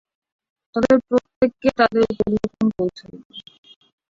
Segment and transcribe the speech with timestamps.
[0.75, 3.23] তাদের প্রত্যেককে তাদের উপঢৌকন পৌঁছে দিল।